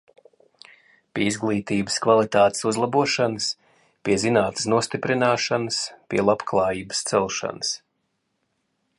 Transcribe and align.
Pie 1.17 1.25
izglītības 1.31 1.97
kvalitātes 2.05 2.63
uzlabošanas, 2.71 3.49
pie 4.09 4.17
zinātnes 4.23 4.67
nostiprināšanas, 4.75 5.77
pie 6.13 6.25
labklājības 6.31 7.03
celšanas. 7.11 7.75